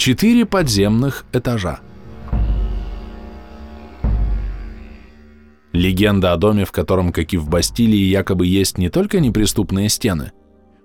[0.00, 1.80] Четыре подземных этажа.
[5.74, 10.32] Легенда о доме, в котором, как и в Бастилии, якобы есть не только неприступные стены,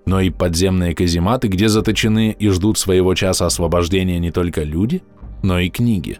[0.04, 5.02] но и подземные казематы, где заточены и ждут своего часа освобождения не только люди,
[5.42, 6.18] но и книги.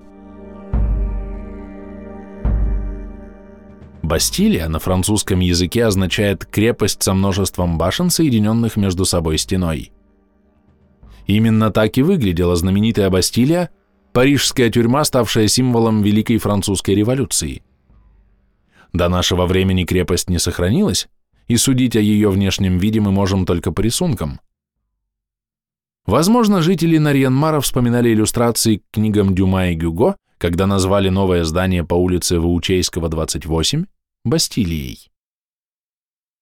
[4.02, 9.92] Бастилия на французском языке означает крепость со множеством башен, соединенных между собой стеной.
[11.26, 13.70] Именно так и выглядела знаменитая Бастилия,
[14.12, 17.62] парижская тюрьма, ставшая символом Великой Французской революции.
[18.92, 21.08] До нашего времени крепость не сохранилась,
[21.48, 24.40] и судить о ее внешнем виде мы можем только по рисункам.
[26.06, 31.94] Возможно, жители Нарьянмара вспоминали иллюстрации к книгам Дюма и Гюго, когда назвали новое здание по
[31.94, 33.86] улице Ваучейского, 28,
[34.24, 35.10] Бастилией.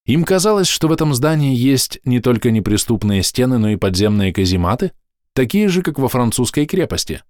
[0.06, 4.92] Им казалось, что в этом здании есть не только неприступные стены, но и подземные казематы,
[5.32, 7.22] такие же, как во французской крепости,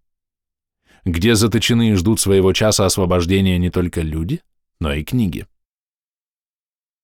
[1.05, 4.41] где заточены и ждут своего часа освобождения не только люди,
[4.81, 5.47] но и книги.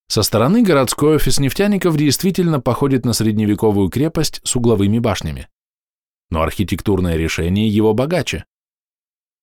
[0.09, 5.47] Со стороны городской офис нефтяников действительно походит на средневековую крепость с угловыми башнями.
[6.29, 8.43] Но архитектурное решение его богаче.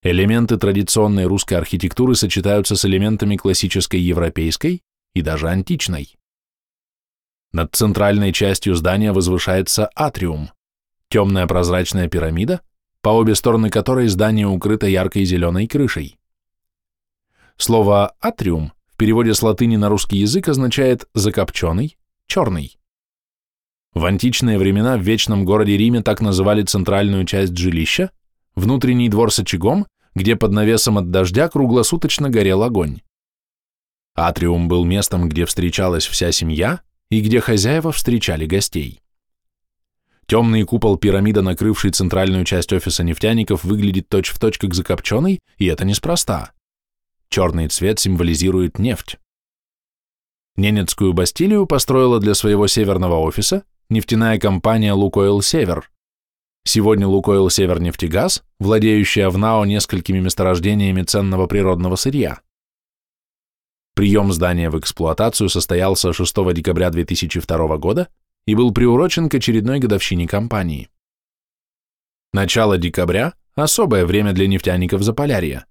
[0.02, 4.82] Элементы традиционной русской архитектуры сочетаются с элементами классической европейской
[5.14, 6.17] и даже античной.
[7.52, 10.50] Над центральной частью здания возвышается атриум,
[11.08, 12.60] темная прозрачная пирамида,
[13.00, 16.18] по обе стороны которой здание укрыто яркой зеленой крышей.
[17.56, 22.78] Слово «атриум» в переводе с латыни на русский язык означает «закопченный», «черный».
[23.94, 28.10] В античные времена в вечном городе Риме так называли центральную часть жилища,
[28.54, 33.00] внутренний двор с очагом, где под навесом от дождя круглосуточно горел огонь.
[34.14, 39.00] Атриум был местом, где встречалась вся семья и где хозяева встречали гостей.
[40.26, 45.84] Темный купол пирамида, накрывший центральную часть офиса нефтяников, выглядит точь-в-точь точь как закопченный, и это
[45.84, 46.52] неспроста.
[47.30, 49.16] Черный цвет символизирует нефть.
[50.56, 55.90] Ненецкую Бастилию построила для своего северного офиса нефтяная компания «Лукойл Север»,
[56.70, 62.40] Сегодня Лукойл Севернефтегаз, владеющая в НАО несколькими месторождениями ценного природного сырья.
[63.98, 68.06] Прием здания в эксплуатацию состоялся 6 декабря 2002 года
[68.46, 70.88] и был приурочен к очередной годовщине компании.
[72.32, 75.66] Начало декабря– особое время для нефтяников Заполярья.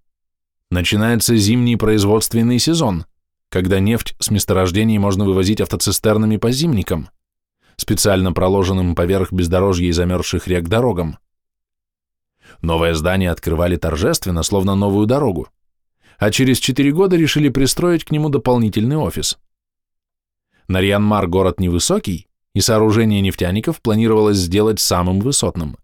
[0.69, 3.05] Начинается зимний производственный сезон,
[3.47, 7.07] когда нефть с месторождений можно вывозить автоцистернами по зимникам–
[7.77, 11.17] специально проложенным поверх бездорожья и замерзших рек дорогам.
[12.61, 15.47] Новое здание открывали торжественно, словно новую дорогу,
[16.17, 19.37] а через четыре года решили пристроить к нему дополнительный офис.
[20.67, 25.77] Нарьянмар– город невысокий, и сооружение нефтяников планировалось сделать самым высотным.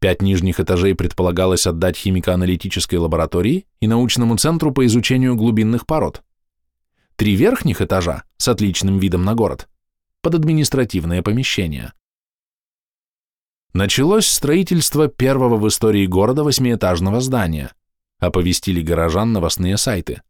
[0.00, 6.22] Пять нижних этажей предполагалось отдать химико-аналитической лаборатории и научному центру по изучению глубинных пород.
[7.16, 9.68] Три верхних этажа с отличным видом на город
[10.20, 11.94] под административное помещение.
[13.72, 17.72] Началось строительство первого в истории города восьмиэтажного здания,
[18.18, 20.22] оповестили горожан новостные сайты.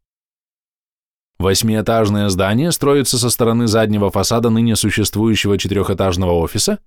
[1.38, 6.78] Восьмиэтажное здание строится со стороны заднего фасада ныне существующего четырехэтажного офиса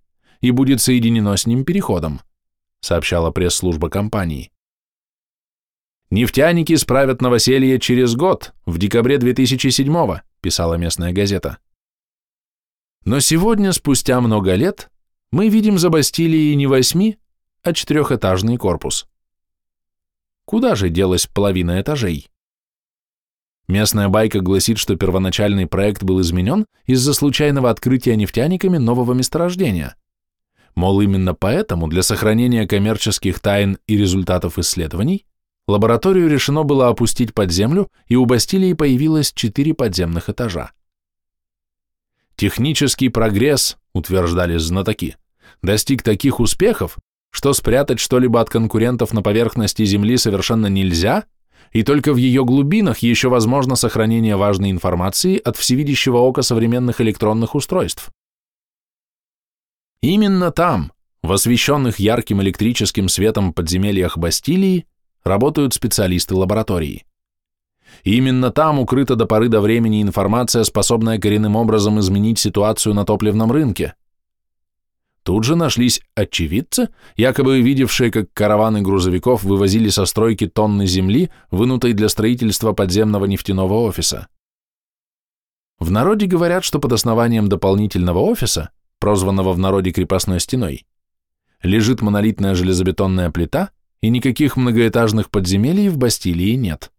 [0.42, 2.22] и будет соединено с ним переходом,
[2.82, 4.52] сообщала пресс-служба компании.
[6.10, 11.60] «Нефтяники справят новоселье через год, в декабре 2007-го», писала местная газета.
[13.06, 14.90] Но сегодня, спустя много лет,
[15.31, 17.18] мы видим за Бастилией не восьми,
[17.62, 19.08] а четырехэтажный корпус.
[20.50, 22.28] Куда же делась половина этажей?
[23.68, 29.96] Местная байка гласит, что первоначальный проект был изменен из-за случайного открытия нефтяниками нового месторождения.
[30.74, 35.28] Мол, именно поэтому для сохранения коммерческих тайн и результатов исследований
[35.68, 40.72] лабораторию решено было опустить под землю, и у Бастилии появилось четыре подземных этажа.
[42.36, 45.16] Технический прогресс, утверждали знатоки,
[45.62, 46.98] достиг таких успехов,
[47.31, 51.26] что спрятать что-либо от конкурентов на поверхности Земли совершенно нельзя,
[51.72, 57.56] и только в ее глубинах еще возможно сохранение важной информации от всевидящего ока современных электронных
[57.56, 58.10] устройств.
[60.02, 60.92] Именно там,
[61.22, 64.88] в освещенных ярким электрическим светом подземельях Бастилии,
[65.24, 67.06] работают специалисты лаборатории.
[68.04, 73.52] Именно там укрыта до поры до времени информация, способная коренным образом изменить ситуацию на топливном
[73.52, 73.96] рынке.
[75.24, 81.94] Тут же нашлись очевидцы, якобы видевшие, как караваны грузовиков вывозили со стройки тонны земли, вынутой
[81.94, 84.27] для строительства подземного нефтяного офиса.
[85.77, 88.69] В народе говорят, что под основанием дополнительного офиса,
[89.00, 90.86] прозванного в народе крепостной стеной,
[91.63, 93.71] лежит монолитная железобетонная плита,
[94.01, 96.92] и никаких многоэтажных подземелий в Бастилии нет.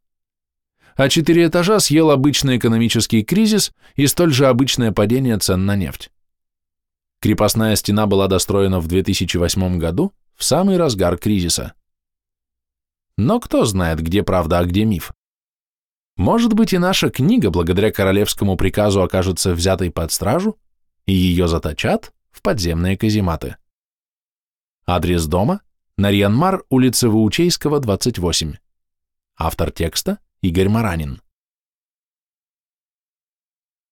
[0.96, 6.10] А четыре этажа съел обычный экономический кризис и столь же обычное падение цен на нефть.
[7.20, 11.74] Крепостная стена была достроена в 2008 году, в самый разгар кризиса.
[13.18, 15.12] Но кто знает, где правда, а где миф?
[16.16, 20.58] Может быть, и наша книга, благодаря королевскому приказу, окажется взятой под стражу,
[21.04, 23.56] и ее заточат в подземные казематы.
[24.86, 25.60] Адрес дома–
[25.98, 28.54] Нарьянмар, улица Ваучейского, 28.
[29.36, 31.20] Автор текста– Игорь Маранин.